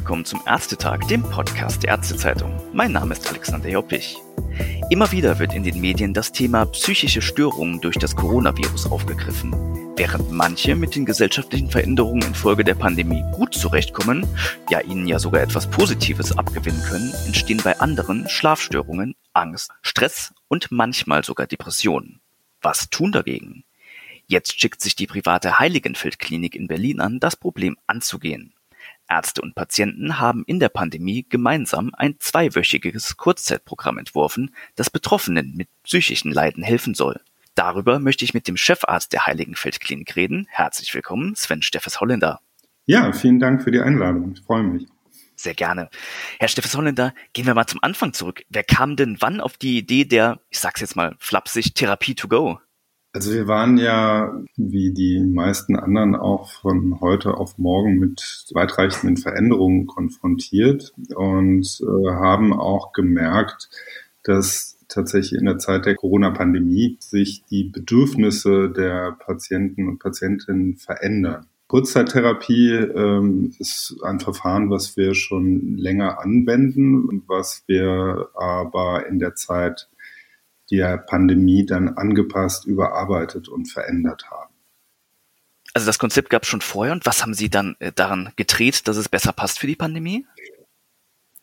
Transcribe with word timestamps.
willkommen 0.00 0.24
zum 0.24 0.40
Ärztetag, 0.46 1.06
dem 1.08 1.22
Podcast 1.22 1.82
der 1.82 1.90
Ärztezeitung. 1.90 2.58
Mein 2.72 2.92
Name 2.92 3.12
ist 3.12 3.28
Alexander 3.28 3.68
Joppich. 3.68 4.16
Immer 4.88 5.12
wieder 5.12 5.38
wird 5.38 5.52
in 5.52 5.62
den 5.62 5.78
Medien 5.78 6.14
das 6.14 6.32
Thema 6.32 6.64
psychische 6.64 7.20
Störungen 7.20 7.82
durch 7.82 7.98
das 7.98 8.16
Coronavirus 8.16 8.90
aufgegriffen. 8.90 9.52
Während 9.98 10.32
manche 10.32 10.74
mit 10.74 10.94
den 10.94 11.04
gesellschaftlichen 11.04 11.68
Veränderungen 11.68 12.22
infolge 12.22 12.64
der 12.64 12.76
Pandemie 12.76 13.22
gut 13.32 13.52
zurechtkommen, 13.52 14.26
ja 14.70 14.80
ihnen 14.80 15.06
ja 15.06 15.18
sogar 15.18 15.42
etwas 15.42 15.68
Positives 15.68 16.32
abgewinnen 16.32 16.82
können, 16.88 17.12
entstehen 17.26 17.60
bei 17.62 17.78
anderen 17.78 18.26
Schlafstörungen, 18.26 19.16
Angst, 19.34 19.70
Stress 19.82 20.32
und 20.48 20.70
manchmal 20.70 21.24
sogar 21.24 21.46
Depressionen. 21.46 22.22
Was 22.62 22.88
tun 22.88 23.12
dagegen? 23.12 23.64
Jetzt 24.26 24.58
schickt 24.58 24.80
sich 24.80 24.96
die 24.96 25.06
private 25.06 25.58
Heiligenfeld-Klinik 25.58 26.54
in 26.54 26.68
Berlin 26.68 27.00
an, 27.00 27.20
das 27.20 27.36
Problem 27.36 27.76
anzugehen. 27.86 28.54
Ärzte 29.10 29.42
und 29.42 29.54
Patienten 29.54 30.18
haben 30.18 30.44
in 30.46 30.60
der 30.60 30.68
Pandemie 30.68 31.26
gemeinsam 31.28 31.90
ein 31.94 32.16
zweiwöchiges 32.20 33.16
Kurzzeitprogramm 33.16 33.98
entworfen, 33.98 34.54
das 34.76 34.88
Betroffenen 34.88 35.54
mit 35.56 35.68
psychischen 35.82 36.32
Leiden 36.32 36.62
helfen 36.62 36.94
soll. 36.94 37.20
Darüber 37.54 37.98
möchte 37.98 38.24
ich 38.24 38.32
mit 38.32 38.48
dem 38.48 38.56
Chefarzt 38.56 39.12
der 39.12 39.26
Heiligenfeld-Klinik 39.26 40.16
reden. 40.16 40.46
Herzlich 40.48 40.94
willkommen, 40.94 41.34
Sven 41.34 41.62
Steffes 41.62 42.00
Holländer. 42.00 42.40
Ja, 42.86 43.12
vielen 43.12 43.38
Dank 43.40 43.62
für 43.62 43.70
die 43.70 43.80
Einladung. 43.80 44.32
Ich 44.34 44.42
freue 44.42 44.62
mich. 44.62 44.86
Sehr 45.36 45.54
gerne. 45.54 45.90
Herr 46.38 46.48
Steffes 46.48 46.76
Holländer, 46.76 47.14
gehen 47.32 47.46
wir 47.46 47.54
mal 47.54 47.66
zum 47.66 47.82
Anfang 47.82 48.12
zurück. 48.12 48.42
Wer 48.48 48.62
kam 48.62 48.96
denn 48.96 49.16
wann 49.20 49.40
auf 49.40 49.56
die 49.56 49.78
Idee 49.78 50.04
der, 50.04 50.40
ich 50.50 50.60
sag's 50.60 50.80
jetzt 50.80 50.96
mal 50.96 51.16
flapsig, 51.18 51.74
Therapie 51.74 52.14
to 52.14 52.28
go? 52.28 52.60
Also 53.12 53.32
wir 53.32 53.48
waren 53.48 53.76
ja, 53.76 54.40
wie 54.56 54.92
die 54.92 55.18
meisten 55.20 55.74
anderen, 55.74 56.14
auch 56.14 56.48
von 56.48 57.00
heute 57.00 57.34
auf 57.34 57.58
morgen 57.58 57.98
mit 57.98 58.46
weitreichenden 58.52 59.16
Veränderungen 59.16 59.88
konfrontiert 59.88 60.92
und 61.16 61.80
äh, 61.80 62.10
haben 62.10 62.52
auch 62.52 62.92
gemerkt, 62.92 63.68
dass 64.22 64.78
tatsächlich 64.86 65.40
in 65.40 65.46
der 65.46 65.58
Zeit 65.58 65.86
der 65.86 65.96
Corona-Pandemie 65.96 66.98
sich 67.00 67.42
die 67.50 67.64
Bedürfnisse 67.64 68.70
der 68.70 69.12
Patienten 69.12 69.88
und 69.88 69.98
Patientinnen 69.98 70.76
verändern. 70.76 71.46
Kurzzeittherapie 71.66 72.74
ähm, 72.74 73.54
ist 73.58 73.96
ein 74.02 74.20
Verfahren, 74.20 74.70
was 74.70 74.96
wir 74.96 75.14
schon 75.14 75.76
länger 75.76 76.20
anwenden 76.20 77.08
und 77.08 77.28
was 77.28 77.62
wir 77.66 78.28
aber 78.34 79.06
in 79.06 79.20
der 79.20 79.36
Zeit 79.36 79.88
der 80.70 80.98
Pandemie 80.98 81.66
dann 81.66 81.88
angepasst, 81.88 82.66
überarbeitet 82.66 83.48
und 83.48 83.66
verändert 83.66 84.30
haben. 84.30 84.54
Also 85.74 85.86
das 85.86 85.98
Konzept 85.98 86.30
gab 86.30 86.42
es 86.42 86.48
schon 86.48 86.60
vorher 86.60 86.92
und 86.92 87.06
was 87.06 87.22
haben 87.22 87.34
Sie 87.34 87.48
dann 87.48 87.76
äh, 87.78 87.92
daran 87.92 88.30
gedreht, 88.36 88.88
dass 88.88 88.96
es 88.96 89.08
besser 89.08 89.32
passt 89.32 89.58
für 89.58 89.66
die 89.66 89.76
Pandemie? 89.76 90.26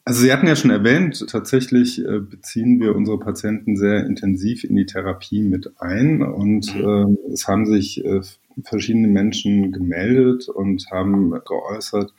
Also 0.04 0.22
Sie 0.22 0.32
hatten 0.32 0.48
ja 0.48 0.56
schon 0.56 0.72
erwähnt, 0.72 1.26
tatsächlich 1.30 2.00
äh, 2.00 2.20
beziehen 2.20 2.80
wir 2.80 2.96
unsere 2.96 3.20
Patienten 3.20 3.78
sehr 3.78 4.06
intensiv 4.06 4.64
in 4.64 4.76
die 4.76 4.86
Therapie 4.86 5.44
mit 5.44 5.74
ein 5.80 6.22
und 6.22 6.74
äh, 6.76 7.32
es 7.34 7.48
haben 7.48 7.66
sich 7.66 8.04
äh, 8.04 8.22
verschiedene 8.64 9.08
Menschen 9.08 9.72
gemeldet 9.72 10.50
und 10.50 10.90
haben 10.92 11.32
geäußert, 11.32 12.14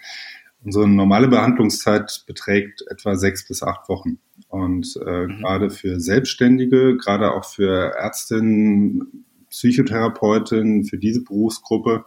unsere 0.64 0.88
normale 0.88 1.28
Behandlungszeit 1.28 2.24
beträgt 2.26 2.84
etwa 2.90 3.14
sechs 3.16 3.46
bis 3.46 3.62
acht 3.62 3.88
Wochen. 3.88 4.18
Und 4.48 4.98
äh, 5.04 5.26
mhm. 5.26 5.38
gerade 5.38 5.70
für 5.70 6.00
Selbstständige, 6.00 6.96
gerade 6.96 7.32
auch 7.32 7.44
für 7.44 7.94
Ärztinnen, 7.96 9.24
Psychotherapeutinnen, 9.50 10.84
für 10.84 10.98
diese 10.98 11.22
Berufsgruppe, 11.22 12.04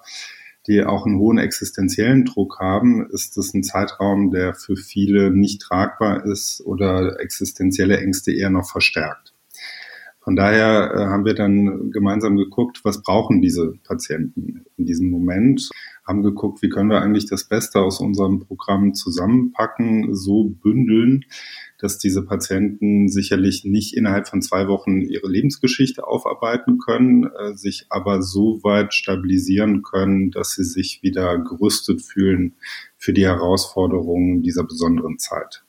die 0.67 0.83
auch 0.83 1.05
einen 1.05 1.17
hohen 1.17 1.39
existenziellen 1.39 2.25
Druck 2.25 2.59
haben, 2.59 3.09
ist 3.09 3.35
das 3.37 3.53
ein 3.53 3.63
Zeitraum, 3.63 4.29
der 4.29 4.53
für 4.53 4.75
viele 4.75 5.31
nicht 5.31 5.61
tragbar 5.61 6.25
ist 6.25 6.61
oder 6.65 7.19
existenzielle 7.19 7.99
Ängste 7.99 8.31
eher 8.31 8.51
noch 8.51 8.69
verstärkt. 8.69 9.30
Von 10.23 10.35
daher 10.35 10.93
äh, 10.93 11.05
haben 11.07 11.25
wir 11.25 11.33
dann 11.33 11.89
gemeinsam 11.89 12.37
geguckt, 12.37 12.81
was 12.83 13.01
brauchen 13.01 13.41
diese 13.41 13.73
Patienten 13.83 14.65
in 14.77 14.85
diesem 14.85 15.09
Moment, 15.09 15.69
haben 16.05 16.21
geguckt, 16.21 16.61
wie 16.61 16.69
können 16.69 16.91
wir 16.91 17.01
eigentlich 17.01 17.25
das 17.25 17.45
Beste 17.47 17.79
aus 17.79 17.99
unserem 17.99 18.39
Programm 18.39 18.93
zusammenpacken, 18.93 20.13
so 20.13 20.43
bündeln, 20.43 21.25
dass 21.79 21.97
diese 21.97 22.23
Patienten 22.23 23.07
sicherlich 23.07 23.65
nicht 23.65 23.97
innerhalb 23.97 24.27
von 24.27 24.43
zwei 24.43 24.67
Wochen 24.67 25.01
ihre 25.01 25.27
Lebensgeschichte 25.27 26.05
aufarbeiten 26.05 26.77
können, 26.77 27.23
äh, 27.23 27.55
sich 27.55 27.87
aber 27.89 28.21
so 28.21 28.63
weit 28.63 28.93
stabilisieren 28.93 29.81
können, 29.81 30.29
dass 30.29 30.53
sie 30.53 30.63
sich 30.63 31.01
wieder 31.01 31.39
gerüstet 31.39 32.03
fühlen 32.03 32.53
für 32.95 33.13
die 33.13 33.25
Herausforderungen 33.25 34.43
dieser 34.43 34.63
besonderen 34.63 35.17
Zeit. 35.17 35.63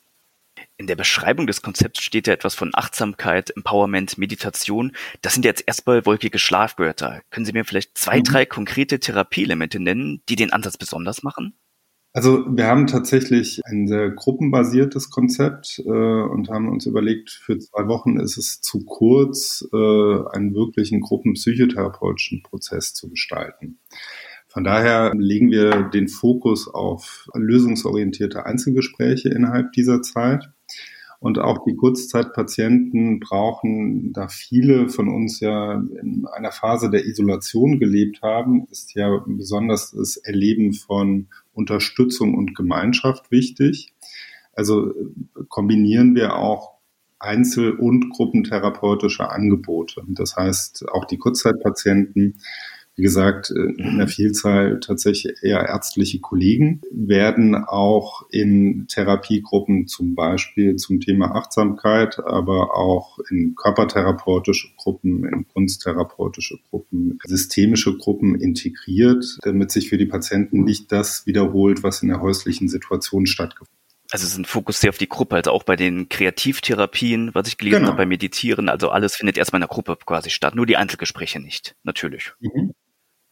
In 0.77 0.87
der 0.87 0.95
Beschreibung 0.95 1.45
des 1.45 1.61
Konzepts 1.61 2.01
steht 2.01 2.25
ja 2.25 2.33
etwas 2.33 2.55
von 2.55 2.71
Achtsamkeit, 2.73 3.55
Empowerment, 3.55 4.17
Meditation. 4.17 4.91
Das 5.21 5.33
sind 5.33 5.45
jetzt 5.45 5.63
erstmal 5.67 6.05
wolkige 6.05 6.39
Schlafwörter. 6.39 7.21
Können 7.29 7.45
Sie 7.45 7.53
mir 7.53 7.63
vielleicht 7.63 7.97
zwei, 7.97 8.19
mhm. 8.19 8.23
drei 8.23 8.45
konkrete 8.45 8.99
Therapieelemente 8.99 9.79
nennen, 9.79 10.23
die 10.29 10.35
den 10.35 10.51
Ansatz 10.51 10.77
besonders 10.77 11.21
machen? 11.21 11.53
Also 12.15 12.45
wir 12.47 12.67
haben 12.67 12.85
tatsächlich 12.85 13.59
ein 13.65 13.87
sehr 13.87 14.11
gruppenbasiertes 14.11 15.09
Konzept 15.09 15.81
äh, 15.83 15.89
und 15.89 16.47
haben 16.49 16.69
uns 16.69 16.85
überlegt, 16.85 17.31
für 17.31 17.57
zwei 17.57 17.87
Wochen 17.87 18.19
ist 18.19 18.37
es 18.37 18.61
zu 18.61 18.85
kurz, 18.85 19.67
äh, 19.73 19.75
einen 19.75 20.53
wirklichen 20.53 21.01
gruppenpsychotherapeutischen 21.01 22.43
Prozess 22.43 22.93
zu 22.93 23.09
gestalten. 23.09 23.79
Von 24.47 24.63
daher 24.63 25.11
legen 25.15 25.49
wir 25.49 25.89
den 25.89 26.07
Fokus 26.07 26.67
auf 26.67 27.27
lösungsorientierte 27.33 28.45
Einzelgespräche 28.45 29.29
innerhalb 29.29 29.71
dieser 29.71 30.03
Zeit. 30.03 30.51
Und 31.23 31.39
auch 31.39 31.63
die 31.63 31.77
Kurzzeitpatienten 31.77 33.21
brauchen, 33.21 34.11
da 34.11 34.27
viele 34.27 34.89
von 34.89 35.07
uns 35.07 35.39
ja 35.39 35.75
in 36.01 36.27
einer 36.27 36.51
Phase 36.51 36.89
der 36.89 37.05
Isolation 37.05 37.79
gelebt 37.79 38.21
haben, 38.21 38.67
ist 38.69 38.93
ja 38.93 39.23
besonders 39.25 39.91
das 39.91 40.17
Erleben 40.17 40.73
von 40.73 41.29
Unterstützung 41.53 42.35
und 42.35 42.55
Gemeinschaft 42.55 43.31
wichtig. 43.31 43.93
Also 44.51 44.93
kombinieren 45.47 46.13
wir 46.13 46.35
auch 46.35 46.73
Einzel- 47.19 47.77
und 47.77 48.09
gruppentherapeutische 48.09 49.29
Angebote. 49.29 50.03
Das 50.09 50.35
heißt, 50.35 50.89
auch 50.89 51.05
die 51.05 51.19
Kurzzeitpatienten 51.19 52.41
wie 52.95 53.01
gesagt, 53.01 53.51
äh, 53.51 53.81
in 53.81 53.97
der 53.97 54.07
Vielzahl 54.07 54.79
tatsächlich 54.79 55.35
eher 55.41 55.65
ärztliche 55.67 56.19
Kollegen 56.19 56.81
werden 56.91 57.55
auch 57.55 58.23
in 58.29 58.85
Therapiegruppen 58.87 59.87
zum 59.87 60.15
Beispiel 60.15 60.75
zum 60.75 60.99
Thema 60.99 61.35
Achtsamkeit, 61.35 62.19
aber 62.19 62.75
auch 62.77 63.19
in 63.29 63.55
körpertherapeutische 63.55 64.67
Gruppen, 64.77 65.25
in 65.25 65.47
kunsttherapeutische 65.47 66.57
Gruppen, 66.69 67.19
systemische 67.25 67.97
Gruppen 67.97 68.35
integriert, 68.35 69.37
damit 69.41 69.71
sich 69.71 69.89
für 69.89 69.97
die 69.97 70.05
Patienten 70.05 70.63
nicht 70.63 70.91
das 70.91 71.25
wiederholt, 71.25 71.83
was 71.83 72.03
in 72.03 72.09
der 72.09 72.21
häuslichen 72.21 72.67
Situation 72.67 73.25
stattgefunden 73.25 73.73
hat 73.73 73.83
also 74.13 74.25
es 74.25 74.33
ist 74.33 74.37
ein 74.37 74.45
Fokus 74.45 74.79
sehr 74.79 74.91
auf 74.91 74.99
die 74.99 75.09
Gruppe, 75.09 75.35
also 75.35 75.51
auch 75.51 75.63
bei 75.63 75.75
den 75.75 76.07
Kreativtherapien, 76.07 77.33
was 77.33 77.47
ich 77.47 77.57
gelesen 77.57 77.79
genau. 77.79 77.87
habe, 77.89 77.97
beim 77.97 78.09
Meditieren, 78.09 78.69
also 78.69 78.89
alles 78.89 79.15
findet 79.15 79.39
erstmal 79.39 79.59
in 79.59 79.67
der 79.67 79.73
Gruppe 79.73 79.97
quasi 80.05 80.29
statt, 80.29 80.53
nur 80.53 80.67
die 80.67 80.77
Einzelgespräche 80.77 81.39
nicht, 81.39 81.75
natürlich. 81.83 82.31
Mhm. 82.39 82.72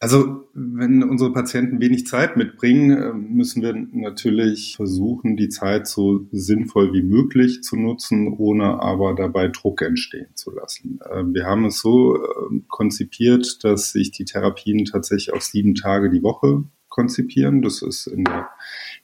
Also 0.02 0.48
wenn 0.52 1.04
unsere 1.04 1.32
Patienten 1.32 1.80
wenig 1.80 2.08
Zeit 2.08 2.36
mitbringen, 2.36 2.90
äh, 2.90 3.12
müssen 3.12 3.62
wir 3.62 3.72
natürlich 3.72 4.74
versuchen, 4.74 5.36
die 5.36 5.48
Zeit 5.48 5.86
so 5.86 6.26
sinnvoll 6.32 6.92
wie 6.92 7.04
möglich 7.04 7.62
zu 7.62 7.76
nutzen, 7.76 8.34
ohne 8.36 8.82
aber 8.82 9.14
dabei 9.14 9.46
Druck 9.46 9.80
entstehen 9.80 10.34
zu 10.34 10.50
lassen. 10.50 10.98
Äh, 11.08 11.22
wir 11.26 11.46
haben 11.46 11.66
es 11.66 11.78
so 11.78 12.16
äh, 12.16 12.60
konzipiert, 12.66 13.62
dass 13.62 13.92
sich 13.92 14.10
die 14.10 14.24
Therapien 14.24 14.86
tatsächlich 14.86 15.32
auf 15.32 15.42
sieben 15.42 15.76
Tage 15.76 16.10
die 16.10 16.24
Woche 16.24 16.64
konzipieren. 16.88 17.62
Das 17.62 17.80
ist 17.80 18.08
in 18.08 18.24
der, 18.24 18.48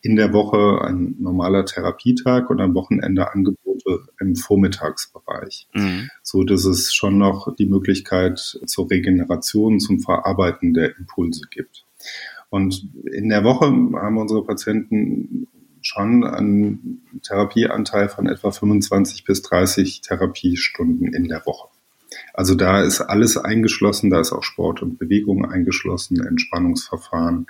in 0.00 0.16
der 0.16 0.32
Woche 0.32 0.82
ein 0.84 1.16
normaler 1.18 1.64
Therapietag 1.64 2.50
und 2.50 2.60
am 2.60 2.74
Wochenende 2.74 3.32
Angebote 3.32 4.08
im 4.20 4.36
Vormittagsbereich. 4.36 5.68
Mhm. 5.72 6.08
So 6.22 6.44
dass 6.44 6.64
es 6.64 6.94
schon 6.94 7.18
noch 7.18 7.54
die 7.56 7.66
Möglichkeit 7.66 8.38
zur 8.38 8.90
Regeneration, 8.90 9.80
zum 9.80 10.00
Verarbeiten 10.00 10.74
der 10.74 10.96
Impulse 10.96 11.42
gibt. 11.50 11.84
Und 12.50 12.88
in 13.12 13.28
der 13.28 13.44
Woche 13.44 13.66
haben 13.66 14.18
unsere 14.18 14.44
Patienten 14.44 15.48
schon 15.82 16.24
einen 16.24 17.02
Therapieanteil 17.22 18.08
von 18.08 18.26
etwa 18.26 18.50
25 18.50 19.24
bis 19.24 19.42
30 19.42 20.00
Therapiestunden 20.00 21.12
in 21.12 21.28
der 21.28 21.44
Woche. 21.46 21.68
Also 22.32 22.54
da 22.54 22.82
ist 22.82 23.00
alles 23.00 23.36
eingeschlossen, 23.36 24.10
da 24.10 24.20
ist 24.20 24.32
auch 24.32 24.42
Sport 24.42 24.82
und 24.82 24.98
Bewegung 24.98 25.44
eingeschlossen, 25.44 26.24
Entspannungsverfahren 26.24 27.46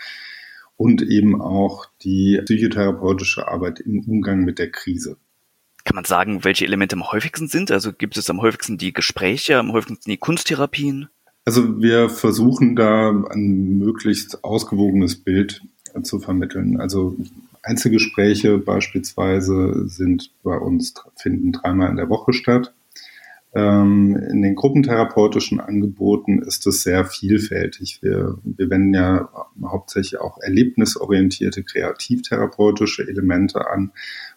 und 0.79 1.03
eben 1.03 1.43
auch 1.43 1.87
die 2.03 2.41
psychotherapeutische 2.45 3.49
Arbeit 3.49 3.81
im 3.81 4.01
Umgang 4.05 4.45
mit 4.45 4.59
der 4.59 4.71
Krise. 4.71 5.19
Kann 5.85 5.97
man 5.97 6.05
sagen, 6.05 6.45
welche 6.45 6.65
Elemente 6.65 6.97
am 6.97 7.11
häufigsten 7.11 7.49
sind? 7.49 7.71
Also 7.71 7.93
gibt 7.93 8.17
es 8.17 8.31
am 8.31 8.41
häufigsten 8.41 8.79
die 8.79 8.93
Gespräche, 8.93 9.59
am 9.59 9.73
häufigsten 9.73 10.09
die 10.09 10.17
Kunsttherapien? 10.17 11.09
Also 11.45 11.81
wir 11.81 12.09
versuchen 12.09 12.77
da 12.77 13.11
ein 13.11 13.79
möglichst 13.79 14.45
ausgewogenes 14.45 15.17
Bild 15.17 15.63
zu 16.03 16.21
vermitteln. 16.21 16.81
Also 16.81 17.17
Einzelgespräche 17.63 18.59
beispielsweise 18.59 19.89
sind 19.89 20.31
bei 20.43 20.57
uns, 20.57 20.95
finden 21.17 21.53
dreimal 21.53 21.91
in 21.91 21.97
der 21.97 22.09
Woche 22.09 22.33
statt. 22.33 22.73
Ähm, 23.59 24.15
in 24.31 24.43
den 24.43 24.55
gruppentherapeutischen 24.55 25.59
Angeboten 25.59 26.41
ist 26.43 26.65
es 26.69 26.83
sehr 26.85 27.05
vielfältig. 27.05 27.99
Wir, 28.03 28.39
wir 28.45 28.71
wenden 28.71 28.95
ja 28.95 29.29
hauptsächlich 29.61 30.21
auch 30.21 30.39
erlebnisorientierte, 30.41 31.65
kreativtherapeutische 31.65 33.09
Elemente 33.09 33.69
an, 33.69 33.91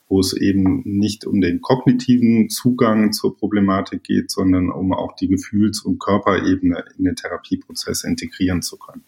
wo 0.09 0.19
es 0.19 0.33
eben 0.33 0.81
nicht 0.85 1.27
um 1.27 1.39
den 1.39 1.61
kognitiven 1.61 2.49
Zugang 2.49 3.11
zur 3.13 3.37
Problematik 3.37 4.03
geht, 4.03 4.31
sondern 4.31 4.71
um 4.71 4.91
auch 4.91 5.15
die 5.15 5.27
Gefühls- 5.27 5.81
und 5.81 5.99
Körperebene 5.99 6.83
in 6.97 7.05
den 7.05 7.15
Therapieprozess 7.15 8.03
integrieren 8.03 8.63
zu 8.63 8.77
können. 8.77 9.03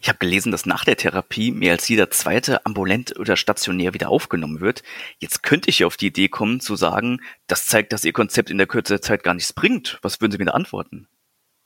Ich 0.00 0.08
habe 0.08 0.18
gelesen, 0.18 0.52
dass 0.52 0.66
nach 0.66 0.84
der 0.84 0.96
Therapie 0.96 1.50
mehr 1.50 1.72
als 1.72 1.88
jeder 1.88 2.10
zweite 2.10 2.64
ambulant 2.66 3.18
oder 3.18 3.36
stationär 3.36 3.94
wieder 3.94 4.08
aufgenommen 4.08 4.60
wird. 4.60 4.82
Jetzt 5.18 5.42
könnte 5.42 5.70
ich 5.70 5.84
auf 5.84 5.96
die 5.96 6.08
Idee 6.08 6.28
kommen 6.28 6.60
zu 6.60 6.76
sagen, 6.76 7.20
das 7.46 7.66
zeigt, 7.66 7.92
dass 7.92 8.04
Ihr 8.04 8.12
Konzept 8.12 8.50
in 8.50 8.58
der 8.58 8.66
Kürze 8.66 8.94
der 8.94 9.02
Zeit 9.02 9.22
gar 9.22 9.34
nichts 9.34 9.52
bringt. 9.52 9.98
Was 10.02 10.20
würden 10.20 10.32
Sie 10.32 10.38
mir 10.38 10.46
da 10.46 10.52
antworten? 10.52 11.08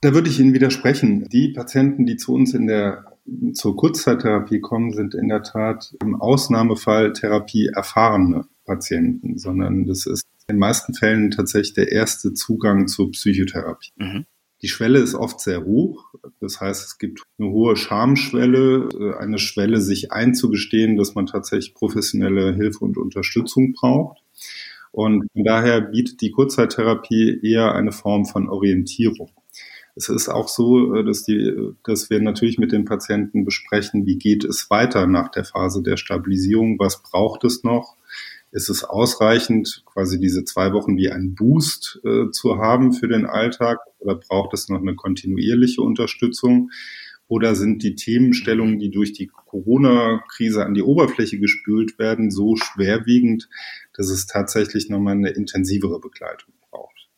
Da 0.00 0.14
würde 0.14 0.28
ich 0.28 0.40
Ihnen 0.40 0.52
widersprechen. 0.52 1.28
Die 1.28 1.52
Patienten, 1.52 2.06
die 2.06 2.16
zu 2.16 2.34
uns 2.34 2.54
in 2.54 2.66
der 2.66 3.04
zur 3.52 3.76
Kurzzeittherapie 3.76 4.60
kommen, 4.60 4.92
sind 4.92 5.14
in 5.14 5.28
der 5.28 5.42
Tat 5.42 5.94
im 6.02 6.20
Ausnahmefall 6.20 7.12
Therapie 7.12 7.68
erfahrene 7.68 8.46
Patienten, 8.64 9.38
sondern 9.38 9.86
das 9.86 10.06
ist 10.06 10.24
in 10.48 10.56
den 10.56 10.58
meisten 10.58 10.94
Fällen 10.94 11.30
tatsächlich 11.30 11.74
der 11.74 11.92
erste 11.92 12.34
Zugang 12.34 12.88
zur 12.88 13.10
Psychotherapie. 13.12 13.92
Mhm. 13.96 14.26
Die 14.62 14.68
Schwelle 14.68 15.00
ist 15.00 15.14
oft 15.14 15.40
sehr 15.40 15.64
hoch. 15.64 16.14
Das 16.40 16.60
heißt, 16.60 16.84
es 16.84 16.98
gibt 16.98 17.22
eine 17.38 17.50
hohe 17.50 17.76
Schamschwelle, 17.76 18.88
äh, 18.98 19.18
eine 19.18 19.38
Schwelle, 19.38 19.80
sich 19.80 20.12
einzugestehen, 20.12 20.96
dass 20.96 21.14
man 21.14 21.26
tatsächlich 21.26 21.74
professionelle 21.74 22.54
Hilfe 22.54 22.84
und 22.84 22.96
Unterstützung 22.96 23.72
braucht. 23.72 24.22
Und 24.92 25.26
von 25.32 25.44
daher 25.44 25.80
bietet 25.80 26.20
die 26.20 26.30
Kurzzeittherapie 26.30 27.40
eher 27.42 27.74
eine 27.74 27.92
Form 27.92 28.24
von 28.24 28.48
Orientierung. 28.48 29.30
Es 29.94 30.08
ist 30.08 30.28
auch 30.28 30.48
so, 30.48 30.94
äh, 30.94 31.04
dass, 31.04 31.24
die, 31.24 31.52
dass 31.84 32.08
wir 32.08 32.20
natürlich 32.20 32.58
mit 32.58 32.70
den 32.70 32.84
Patienten 32.84 33.44
besprechen, 33.44 34.06
wie 34.06 34.16
geht 34.16 34.44
es 34.44 34.70
weiter 34.70 35.08
nach 35.08 35.28
der 35.30 35.44
Phase 35.44 35.82
der 35.82 35.96
Stabilisierung, 35.96 36.78
was 36.78 37.02
braucht 37.02 37.42
es 37.44 37.64
noch, 37.64 37.96
ist 38.52 38.68
es 38.68 38.84
ausreichend, 38.84 39.82
quasi 39.86 40.20
diese 40.20 40.44
zwei 40.44 40.72
Wochen 40.72 40.96
wie 40.96 41.10
ein 41.10 41.34
Boost 41.34 42.00
äh, 42.04 42.30
zu 42.30 42.58
haben 42.58 42.92
für 42.92 43.08
den 43.08 43.26
Alltag 43.26 43.78
oder 44.02 44.16
braucht 44.16 44.54
es 44.54 44.68
noch 44.68 44.80
eine 44.80 44.94
kontinuierliche 44.94 45.82
Unterstützung? 45.82 46.70
Oder 47.28 47.54
sind 47.54 47.82
die 47.82 47.94
Themenstellungen, 47.94 48.78
die 48.78 48.90
durch 48.90 49.12
die 49.12 49.26
Corona-Krise 49.26 50.66
an 50.66 50.74
die 50.74 50.82
Oberfläche 50.82 51.38
gespült 51.38 51.98
werden, 51.98 52.30
so 52.30 52.56
schwerwiegend, 52.56 53.48
dass 53.94 54.10
es 54.10 54.26
tatsächlich 54.26 54.90
nochmal 54.90 55.14
eine 55.14 55.30
intensivere 55.30 55.98
Begleitung 55.98 56.52
braucht? 56.70 57.08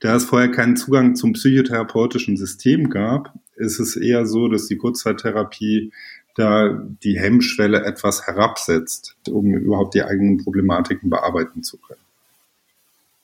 Da 0.00 0.14
es 0.14 0.26
vorher 0.26 0.50
keinen 0.50 0.76
Zugang 0.76 1.16
zum 1.16 1.32
psychotherapeutischen 1.32 2.36
System 2.36 2.88
gab, 2.88 3.34
ist 3.56 3.80
es 3.80 3.96
eher 3.96 4.26
so, 4.26 4.48
dass 4.48 4.68
die 4.68 4.76
Kurzzeittherapie 4.76 5.92
da 6.36 6.68
die 7.02 7.18
Hemmschwelle 7.18 7.84
etwas 7.84 8.28
herabsetzt, 8.28 9.16
um 9.28 9.52
überhaupt 9.54 9.94
die 9.94 10.04
eigenen 10.04 10.36
Problematiken 10.36 11.10
bearbeiten 11.10 11.64
zu 11.64 11.78
können. 11.78 12.00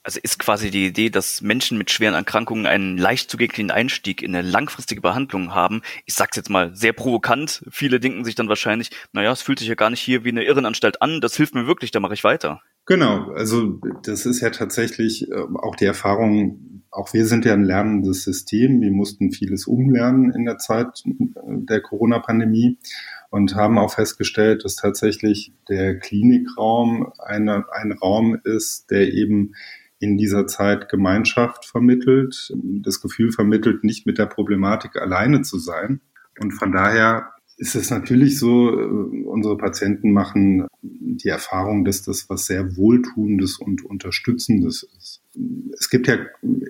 Also 0.05 0.19
ist 0.21 0.37
quasi 0.37 0.69
die 0.69 0.85
Idee, 0.85 1.09
dass 1.09 1.41
Menschen 1.41 1.79
mit 1.79 1.89
schweren 1.89 2.13
Erkrankungen 2.13 2.67
einen 2.67 2.95
leicht 2.95 3.31
zugänglichen 3.31 3.71
Einstieg 3.71 4.21
in 4.21 4.35
eine 4.35 4.47
langfristige 4.47 5.01
Behandlung 5.01 5.55
haben. 5.55 5.81
Ich 6.05 6.13
sag's 6.13 6.37
jetzt 6.37 6.51
mal 6.51 6.75
sehr 6.75 6.93
provokant. 6.93 7.63
Viele 7.71 7.99
denken 7.99 8.23
sich 8.23 8.35
dann 8.35 8.47
wahrscheinlich, 8.47 8.91
naja, 9.13 9.31
es 9.31 9.41
fühlt 9.41 9.57
sich 9.57 9.67
ja 9.67 9.73
gar 9.73 9.89
nicht 9.89 10.01
hier 10.01 10.23
wie 10.23 10.29
eine 10.29 10.43
Irrenanstalt 10.43 11.01
an. 11.01 11.21
Das 11.21 11.35
hilft 11.35 11.55
mir 11.55 11.65
wirklich, 11.65 11.89
da 11.89 11.99
mache 11.99 12.13
ich 12.13 12.23
weiter. 12.23 12.61
Genau. 12.85 13.31
Also 13.31 13.81
das 14.03 14.27
ist 14.27 14.41
ja 14.41 14.51
tatsächlich 14.51 15.31
äh, 15.31 15.43
auch 15.55 15.75
die 15.75 15.85
Erfahrung, 15.85 16.83
auch 16.91 17.11
wir 17.13 17.25
sind 17.25 17.43
ja 17.43 17.53
ein 17.53 17.63
lernendes 17.63 18.23
System. 18.23 18.81
Wir 18.81 18.91
mussten 18.91 19.31
vieles 19.31 19.65
umlernen 19.65 20.31
in 20.31 20.45
der 20.45 20.59
Zeit 20.59 21.01
der 21.03 21.81
Corona-Pandemie 21.81 22.77
und 23.31 23.55
haben 23.55 23.79
auch 23.79 23.91
festgestellt, 23.91 24.65
dass 24.65 24.75
tatsächlich 24.75 25.51
der 25.67 25.97
Klinikraum 25.97 27.11
eine, 27.17 27.65
ein 27.71 27.91
Raum 27.91 28.39
ist, 28.43 28.91
der 28.91 29.11
eben 29.11 29.55
in 30.05 30.17
dieser 30.17 30.45
Zeit 30.45 30.87
Gemeinschaft 30.87 31.65
vermittelt, 31.65 32.53
das 32.53 33.01
Gefühl 33.01 33.31
vermittelt, 33.31 33.83
nicht 33.83 34.05
mit 34.05 34.17
der 34.17 34.27
Problematik 34.27 34.95
alleine 34.95 35.41
zu 35.41 35.57
sein. 35.57 35.99
Und 36.39 36.51
von 36.51 36.71
daher 36.71 37.31
ist 37.57 37.75
es 37.75 37.89
natürlich 37.89 38.37
so, 38.37 38.69
äh, 38.69 39.23
unsere 39.25 39.57
Patienten 39.57 40.11
machen 40.11 40.67
die 40.81 41.29
Erfahrung, 41.29 41.85
dass 41.85 42.01
das 42.01 42.29
was 42.29 42.45
sehr 42.45 42.75
Wohltuendes 42.75 43.57
und 43.57 43.83
Unterstützendes 43.85 44.87
ist. 44.97 45.21
Es 45.77 45.89
gibt 45.89 46.07
ja 46.07 46.17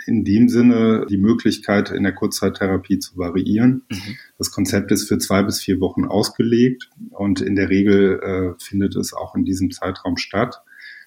in 0.06 0.24
dem 0.24 0.48
Sinne 0.48 1.06
die 1.10 1.18
Möglichkeit, 1.18 1.92
in 1.92 2.04
der 2.04 2.14
Kurzzeittherapie 2.14 3.00
zu 3.00 3.18
variieren. 3.18 3.84
Mhm. 3.90 4.16
Das 4.38 4.52
Konzept 4.52 4.92
ist 4.92 5.08
für 5.08 5.18
zwei 5.18 5.44
bis 5.44 5.60
vier 5.60 5.80
Wochen 5.80 6.06
ausgelegt 6.06 6.90
und 7.10 7.42
in 7.42 7.56
der 7.56 7.70
Regel 7.70 8.20
äh, 8.22 8.64
findet 8.64 8.96
es 8.96 9.14
auch 9.14 9.36
in 9.36 9.44
diesem 9.44 9.72
Zeitraum 9.72 10.18
statt. 10.18 10.62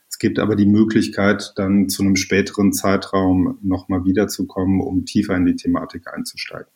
Es 0.09 0.19
gibt 0.19 0.39
aber 0.39 0.57
die 0.57 0.67
Möglichkeit, 0.67 1.53
dann 1.57 1.89
zu 1.89 2.03
einem 2.03 2.17
späteren 2.17 2.73
Zeitraum 2.73 3.59
nochmal 3.63 4.05
wiederzukommen, 4.05 4.81
um 4.81 5.05
tiefer 5.05 5.37
in 5.37 5.47
die 5.47 5.57
Thematik 5.57 6.13
einzusteigen. 6.13 6.73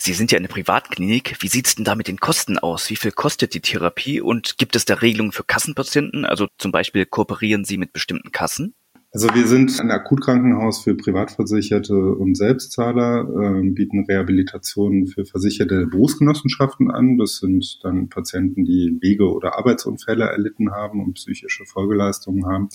Sie 0.00 0.12
sind 0.12 0.30
ja 0.30 0.38
eine 0.38 0.48
Privatklinik. 0.48 1.36
Wie 1.40 1.48
sieht's 1.48 1.74
denn 1.74 1.84
da 1.84 1.96
mit 1.96 2.06
den 2.06 2.18
Kosten 2.18 2.56
aus? 2.56 2.88
Wie 2.88 2.96
viel 2.96 3.10
kostet 3.10 3.54
die 3.54 3.60
Therapie 3.60 4.20
und 4.20 4.56
gibt 4.56 4.76
es 4.76 4.84
da 4.84 4.94
Regelungen 4.94 5.32
für 5.32 5.42
Kassenpatienten? 5.42 6.24
Also 6.24 6.46
zum 6.56 6.70
Beispiel 6.70 7.04
kooperieren 7.04 7.64
Sie 7.64 7.78
mit 7.78 7.92
bestimmten 7.92 8.30
Kassen? 8.30 8.74
Also 9.10 9.28
wir 9.34 9.46
sind 9.46 9.80
ein 9.80 9.90
Akutkrankenhaus 9.90 10.82
für 10.84 10.94
Privatversicherte 10.94 11.94
und 11.94 12.36
Selbstzahler, 12.36 13.26
äh, 13.62 13.70
bieten 13.70 14.04
Rehabilitationen 14.04 15.06
für 15.06 15.24
versicherte 15.24 15.86
Berufsgenossenschaften 15.86 16.90
an. 16.90 17.16
Das 17.16 17.38
sind 17.38 17.80
dann 17.82 18.10
Patienten, 18.10 18.66
die 18.66 18.98
Wege- 19.00 19.32
oder 19.32 19.56
Arbeitsunfälle 19.56 20.24
erlitten 20.24 20.72
haben 20.72 21.02
und 21.02 21.14
psychische 21.14 21.64
Folgeleistungen 21.64 22.44
haben. 22.44 22.68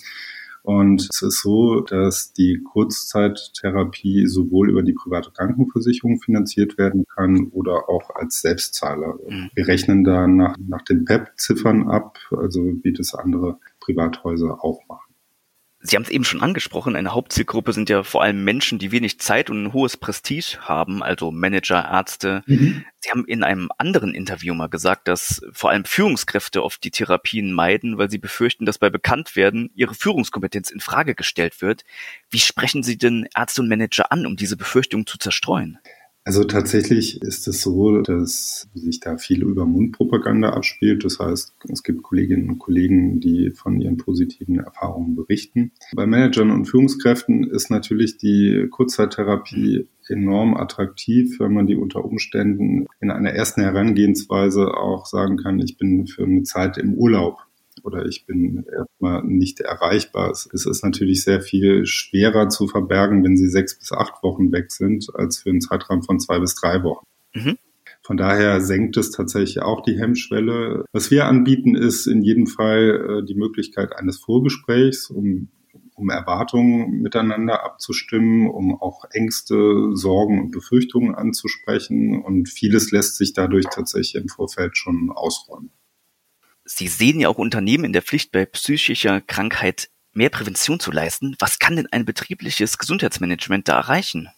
Und 0.64 1.08
es 1.12 1.20
ist 1.20 1.42
so, 1.42 1.82
dass 1.82 2.32
die 2.32 2.62
Kurzzeittherapie 2.64 4.26
sowohl 4.26 4.70
über 4.70 4.82
die 4.82 4.94
private 4.94 5.30
Krankenversicherung 5.30 6.20
finanziert 6.20 6.78
werden 6.78 7.04
kann 7.14 7.48
oder 7.48 7.90
auch 7.90 8.08
als 8.14 8.40
Selbstzahler. 8.40 9.18
Mhm. 9.28 9.50
Wir 9.54 9.68
rechnen 9.68 10.04
da 10.04 10.26
nach, 10.26 10.56
nach 10.66 10.82
den 10.82 11.04
PEP-Ziffern 11.04 11.88
ab, 11.88 12.18
also 12.30 12.62
wie 12.82 12.94
das 12.94 13.14
andere 13.14 13.58
Privathäuser 13.78 14.64
auch 14.64 14.80
machen. 14.88 15.03
Sie 15.86 15.96
haben 15.96 16.04
es 16.04 16.08
eben 16.08 16.24
schon 16.24 16.40
angesprochen, 16.40 16.96
eine 16.96 17.12
Hauptzielgruppe 17.12 17.74
sind 17.74 17.90
ja 17.90 18.04
vor 18.04 18.22
allem 18.22 18.42
Menschen, 18.42 18.78
die 18.78 18.90
wenig 18.90 19.20
Zeit 19.20 19.50
und 19.50 19.64
ein 19.64 19.72
hohes 19.74 19.98
Prestige 19.98 20.56
haben, 20.62 21.02
also 21.02 21.30
Manager, 21.30 21.84
Ärzte. 21.84 22.42
Mhm. 22.46 22.86
Sie 23.00 23.10
haben 23.10 23.26
in 23.26 23.44
einem 23.44 23.68
anderen 23.76 24.14
Interview 24.14 24.54
mal 24.54 24.68
gesagt, 24.68 25.08
dass 25.08 25.42
vor 25.52 25.68
allem 25.68 25.84
Führungskräfte 25.84 26.62
oft 26.62 26.82
die 26.84 26.90
Therapien 26.90 27.52
meiden, 27.52 27.98
weil 27.98 28.10
sie 28.10 28.16
befürchten, 28.16 28.64
dass 28.64 28.78
bei 28.78 28.88
Bekanntwerden 28.88 29.70
ihre 29.74 29.94
Führungskompetenz 29.94 30.70
in 30.70 30.80
Frage 30.80 31.14
gestellt 31.14 31.60
wird. 31.60 31.84
Wie 32.30 32.38
sprechen 32.38 32.82
Sie 32.82 32.96
denn 32.96 33.28
Ärzte 33.36 33.60
und 33.60 33.68
Manager 33.68 34.10
an, 34.10 34.24
um 34.24 34.36
diese 34.36 34.56
Befürchtung 34.56 35.06
zu 35.06 35.18
zerstreuen? 35.18 35.80
Also 36.26 36.44
tatsächlich 36.44 37.20
ist 37.20 37.46
es 37.48 37.60
so, 37.60 38.00
dass 38.00 38.66
sich 38.72 39.00
da 39.00 39.18
viel 39.18 39.42
über 39.42 39.66
Mundpropaganda 39.66 40.50
abspielt. 40.50 41.04
Das 41.04 41.18
heißt, 41.18 41.52
es 41.68 41.82
gibt 41.82 42.02
Kolleginnen 42.02 42.48
und 42.48 42.58
Kollegen, 42.58 43.20
die 43.20 43.50
von 43.50 43.78
ihren 43.78 43.98
positiven 43.98 44.58
Erfahrungen 44.58 45.16
berichten. 45.16 45.72
Bei 45.94 46.06
Managern 46.06 46.50
und 46.50 46.64
Führungskräften 46.64 47.44
ist 47.44 47.70
natürlich 47.70 48.16
die 48.16 48.68
Kurzzeittherapie 48.70 49.86
enorm 50.08 50.56
attraktiv, 50.56 51.38
wenn 51.40 51.52
man 51.52 51.66
die 51.66 51.76
unter 51.76 52.02
Umständen 52.02 52.86
in 53.00 53.10
einer 53.10 53.30
ersten 53.30 53.60
Herangehensweise 53.60 54.74
auch 54.74 55.04
sagen 55.04 55.36
kann, 55.36 55.60
ich 55.60 55.76
bin 55.76 56.06
für 56.06 56.24
eine 56.24 56.42
Zeit 56.42 56.78
im 56.78 56.94
Urlaub 56.94 57.38
oder 57.82 58.06
ich 58.06 58.26
bin 58.26 58.64
erstmal 58.72 59.24
nicht 59.24 59.60
erreichbar. 59.60 60.30
Es 60.30 60.46
ist 60.46 60.84
natürlich 60.84 61.24
sehr 61.24 61.40
viel 61.40 61.86
schwerer 61.86 62.48
zu 62.48 62.68
verbergen, 62.68 63.24
wenn 63.24 63.36
sie 63.36 63.48
sechs 63.48 63.78
bis 63.78 63.92
acht 63.92 64.22
Wochen 64.22 64.52
weg 64.52 64.70
sind, 64.70 65.06
als 65.14 65.38
für 65.38 65.50
einen 65.50 65.60
Zeitraum 65.60 66.02
von 66.02 66.20
zwei 66.20 66.38
bis 66.38 66.54
drei 66.54 66.82
Wochen. 66.82 67.04
Mhm. 67.34 67.58
Von 68.02 68.18
daher 68.18 68.60
senkt 68.60 68.98
es 68.98 69.10
tatsächlich 69.10 69.62
auch 69.62 69.82
die 69.82 69.98
Hemmschwelle. 69.98 70.84
Was 70.92 71.10
wir 71.10 71.24
anbieten, 71.24 71.74
ist 71.74 72.06
in 72.06 72.20
jedem 72.20 72.46
Fall 72.46 73.22
äh, 73.22 73.26
die 73.26 73.34
Möglichkeit 73.34 73.96
eines 73.96 74.18
Vorgesprächs, 74.18 75.08
um, 75.08 75.48
um 75.94 76.10
Erwartungen 76.10 77.00
miteinander 77.00 77.64
abzustimmen, 77.64 78.50
um 78.50 78.78
auch 78.78 79.06
Ängste, 79.10 79.96
Sorgen 79.96 80.38
und 80.38 80.50
Befürchtungen 80.50 81.14
anzusprechen. 81.14 82.22
Und 82.22 82.50
vieles 82.50 82.90
lässt 82.90 83.16
sich 83.16 83.32
dadurch 83.32 83.64
tatsächlich 83.72 84.22
im 84.22 84.28
Vorfeld 84.28 84.76
schon 84.76 85.10
ausräumen. 85.10 85.70
Sie 86.64 86.88
sehen 86.88 87.20
ja 87.20 87.28
auch 87.28 87.38
Unternehmen 87.38 87.84
in 87.84 87.92
der 87.92 88.02
Pflicht, 88.02 88.32
bei 88.32 88.46
psychischer 88.46 89.20
Krankheit 89.20 89.90
mehr 90.12 90.30
Prävention 90.30 90.80
zu 90.80 90.90
leisten. 90.90 91.36
Was 91.38 91.58
kann 91.58 91.76
denn 91.76 91.88
ein 91.90 92.04
betriebliches 92.04 92.78
Gesundheitsmanagement 92.78 93.68
da 93.68 93.76
erreichen? 93.76 94.28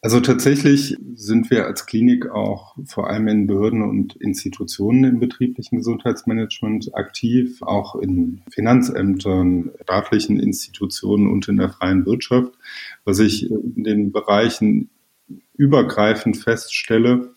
Also 0.00 0.20
tatsächlich 0.20 0.96
sind 1.16 1.50
wir 1.50 1.66
als 1.66 1.86
Klinik 1.86 2.30
auch 2.30 2.76
vor 2.84 3.10
allem 3.10 3.26
in 3.26 3.46
Behörden 3.48 3.82
und 3.82 4.14
Institutionen 4.14 5.02
im 5.02 5.18
betrieblichen 5.18 5.78
Gesundheitsmanagement 5.78 6.94
aktiv, 6.94 7.62
auch 7.62 7.96
in 7.96 8.42
Finanzämtern, 8.48 9.72
staatlichen 9.82 10.38
Institutionen 10.38 11.26
und 11.26 11.48
in 11.48 11.56
der 11.56 11.70
freien 11.70 12.06
Wirtschaft. 12.06 12.52
Was 13.04 13.18
ich 13.18 13.50
in 13.50 13.82
den 13.82 14.12
Bereichen 14.12 14.88
übergreifend 15.56 16.36
feststelle, 16.36 17.34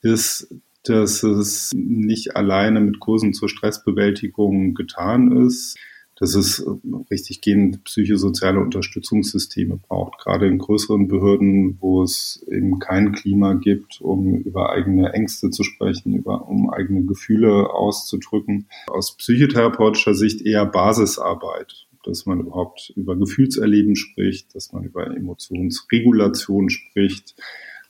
ist, 0.00 0.54
dass 0.88 1.22
es 1.22 1.72
nicht 1.74 2.36
alleine 2.36 2.80
mit 2.80 3.00
Kursen 3.00 3.32
zur 3.32 3.48
Stressbewältigung 3.48 4.74
getan 4.74 5.46
ist, 5.46 5.76
dass 6.18 6.34
es 6.34 6.66
richtig 7.10 7.42
gehend 7.42 7.84
psychosoziale 7.84 8.58
Unterstützungssysteme 8.60 9.76
braucht, 9.76 10.18
gerade 10.18 10.46
in 10.46 10.58
größeren 10.58 11.08
Behörden, 11.08 11.76
wo 11.80 12.02
es 12.02 12.44
eben 12.50 12.78
kein 12.78 13.12
Klima 13.12 13.52
gibt, 13.54 14.00
um 14.00 14.36
über 14.36 14.70
eigene 14.70 15.12
Ängste 15.12 15.50
zu 15.50 15.62
sprechen, 15.62 16.14
über, 16.14 16.48
um 16.48 16.70
eigene 16.70 17.04
Gefühle 17.04 17.70
auszudrücken. 17.70 18.66
Aus 18.86 19.16
psychotherapeutischer 19.18 20.14
Sicht 20.14 20.40
eher 20.40 20.64
Basisarbeit, 20.64 21.86
dass 22.04 22.24
man 22.24 22.40
überhaupt 22.40 22.94
über 22.96 23.14
Gefühlserleben 23.14 23.94
spricht, 23.94 24.54
dass 24.54 24.72
man 24.72 24.84
über 24.84 25.14
Emotionsregulation 25.14 26.70
spricht, 26.70 27.34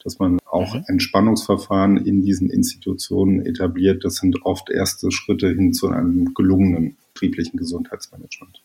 dass 0.06 0.20
man 0.20 0.38
auch 0.44 0.72
mhm. 0.72 0.84
Entspannungsverfahren 0.86 1.96
in 1.96 2.22
diesen 2.22 2.48
Institutionen 2.48 3.44
etabliert. 3.44 4.04
Das 4.04 4.16
sind 4.16 4.46
oft 4.46 4.70
erste 4.70 5.10
Schritte 5.10 5.48
hin 5.48 5.72
zu 5.72 5.88
einem 5.88 6.32
gelungenen 6.32 6.96
betrieblichen 7.12 7.58
Gesundheitsmanagement. 7.58 8.62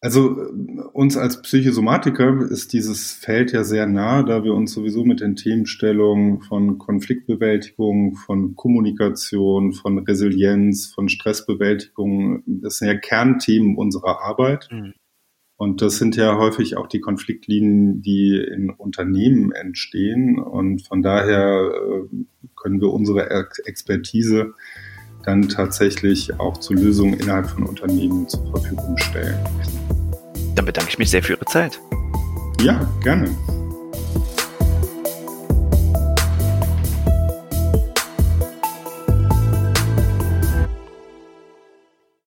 Also 0.00 0.38
uns 0.94 1.18
als 1.18 1.42
Psychosomatiker 1.42 2.48
ist 2.50 2.72
dieses 2.72 3.12
Feld 3.12 3.52
ja 3.52 3.62
sehr 3.62 3.86
nah, 3.86 4.22
da 4.22 4.42
wir 4.42 4.54
uns 4.54 4.72
sowieso 4.72 5.04
mit 5.04 5.20
den 5.20 5.36
Themenstellungen 5.36 6.40
von 6.40 6.78
Konfliktbewältigung, 6.78 8.16
von 8.16 8.56
Kommunikation, 8.56 9.74
von 9.74 9.98
Resilienz, 9.98 10.86
von 10.86 11.10
Stressbewältigung, 11.10 12.42
das 12.46 12.78
sind 12.78 12.88
ja 12.88 12.94
Kernthemen 12.96 13.76
unserer 13.76 14.22
Arbeit. 14.22 14.70
Mhm. 14.72 14.94
Und 15.60 15.82
das 15.82 15.98
sind 15.98 16.16
ja 16.16 16.38
häufig 16.38 16.78
auch 16.78 16.86
die 16.86 17.00
Konfliktlinien, 17.00 18.00
die 18.00 18.34
in 18.34 18.70
Unternehmen 18.70 19.52
entstehen. 19.52 20.38
Und 20.38 20.86
von 20.86 21.02
daher 21.02 21.70
äh, 21.70 22.24
können 22.56 22.80
wir 22.80 22.90
unsere 22.90 23.28
Expertise 23.66 24.54
dann 25.22 25.50
tatsächlich 25.50 26.40
auch 26.40 26.56
zu 26.56 26.72
Lösungen 26.72 27.12
innerhalb 27.12 27.50
von 27.50 27.64
Unternehmen 27.64 28.26
zur 28.26 28.50
Verfügung 28.52 28.96
stellen. 28.96 29.38
Dann 30.54 30.64
bedanke 30.64 30.92
ich 30.92 30.98
mich 30.98 31.10
sehr 31.10 31.22
für 31.22 31.34
Ihre 31.34 31.44
Zeit. 31.44 31.78
Ja, 32.62 32.90
gerne. 33.02 33.28